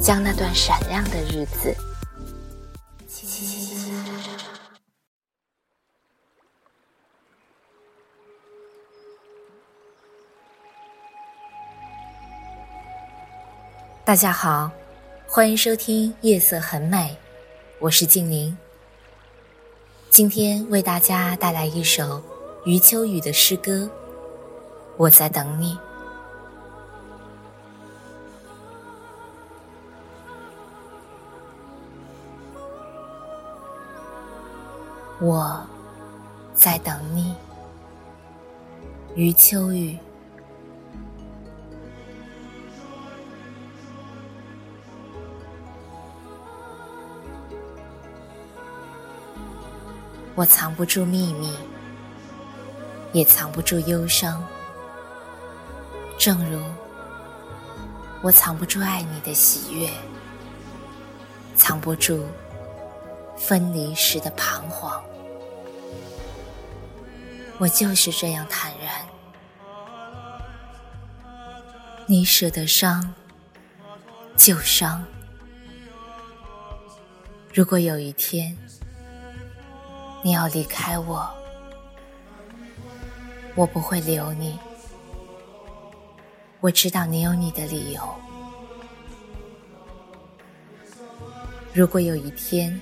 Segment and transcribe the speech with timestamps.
[0.00, 1.74] 将那段闪亮的日子，
[14.04, 14.70] 大家好，
[15.26, 16.96] 欢迎收听《夜色很美》，
[17.80, 18.56] 我是静宁。
[20.10, 22.22] 今天为大家带来一首
[22.64, 23.72] 余秋雨的诗歌
[24.96, 25.74] 《我在等你》。
[35.20, 35.64] 我
[36.54, 37.34] 在等你，
[39.14, 39.96] 余秋雨。
[50.36, 51.56] 我藏不住秘密，
[53.12, 54.42] 也藏不住忧伤，
[56.18, 56.60] 正如
[58.20, 59.88] 我藏不住爱你的喜悦，
[61.54, 62.26] 藏不住
[63.36, 65.02] 分离时的彷徨。
[67.58, 69.06] 我就是这样坦然。
[72.06, 73.14] 你舍得伤，
[74.36, 75.04] 就伤。
[77.52, 78.56] 如果有一天
[80.22, 81.30] 你要离开我，
[83.54, 84.58] 我不会留你。
[86.60, 88.14] 我知道你有你的理由。
[91.72, 92.80] 如果有一天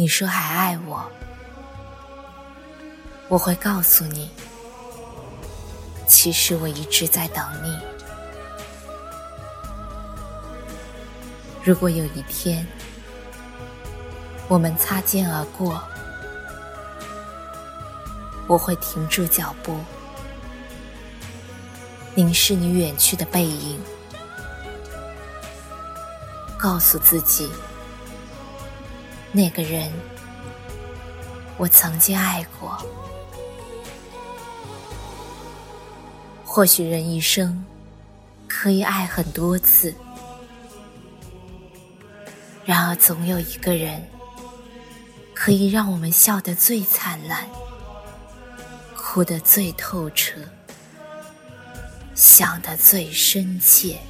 [0.00, 1.04] 你说还爱我，
[3.28, 4.30] 我会告诉你，
[6.08, 7.78] 其实我一直在等你。
[11.62, 12.66] 如果有一天
[14.48, 15.78] 我们擦肩而过，
[18.46, 19.78] 我会停住脚步，
[22.14, 23.78] 凝视你远去的背影，
[26.56, 27.50] 告诉自己，
[29.32, 29.92] 那个人
[31.56, 32.76] 我曾经爱过。
[36.44, 37.64] 或许人一生
[38.48, 39.94] 可以爱很多次，
[42.64, 44.04] 然而总有一个人
[45.32, 47.46] 可以让我们笑得最灿烂，
[48.96, 50.40] 哭得最透彻，
[52.16, 54.00] 想得最深切。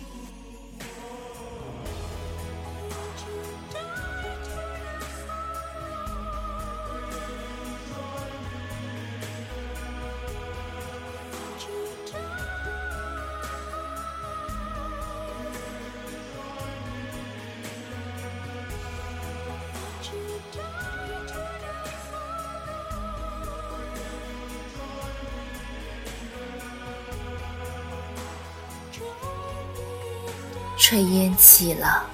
[30.80, 32.06] 炊烟起了，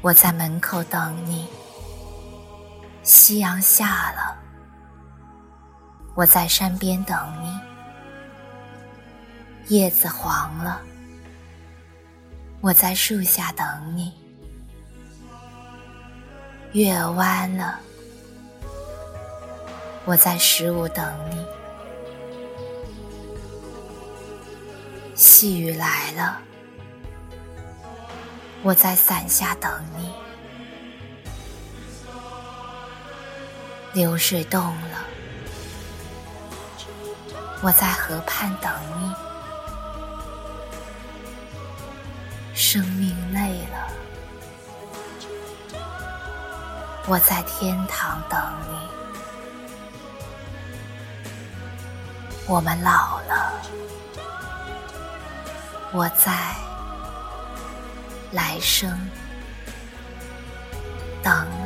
[0.00, 1.46] 我在门口等你；
[3.02, 4.34] 夕阳下了，
[6.14, 7.60] 我在山边等你；
[9.68, 10.80] 叶子黄了，
[12.62, 14.10] 我在树下等你；
[16.72, 17.78] 月弯了，
[20.06, 21.36] 我在十五等你；
[25.14, 26.40] 细雨来了。
[28.66, 30.10] 我在伞下等你，
[33.92, 35.04] 流水动了；
[37.60, 39.14] 我在河畔等你，
[42.54, 43.86] 生命累了；
[47.06, 48.40] 我在天堂等
[48.70, 48.78] 你，
[52.46, 53.52] 我们老了；
[55.92, 56.63] 我在。
[58.34, 58.90] 来生，
[61.22, 61.63] 等。